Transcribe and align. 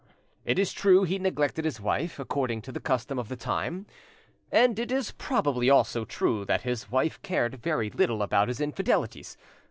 It 0.45 0.57
is 0.57 0.73
true 0.73 1.03
he 1.03 1.19
neglected 1.19 1.63
his 1.63 1.79
wife, 1.79 2.17
according 2.17 2.63
to 2.63 2.71
the 2.71 2.79
custom 2.79 3.19
of 3.19 3.29
the 3.29 3.35
time, 3.35 3.85
and 4.51 4.79
it 4.79 4.91
is 4.91 5.11
probably 5.11 5.69
also 5.69 6.05
true 6.05 6.43
that 6.45 6.63
his 6.63 6.89
wife 6.89 7.21
cared 7.21 7.61
very 7.61 7.91
little 7.91 8.23
about 8.23 8.47
his 8.47 8.59
infidelities. 8.59 9.37